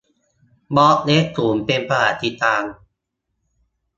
[0.75, 2.73] บล็อคเว็บสูงเป็นประวัติการณ์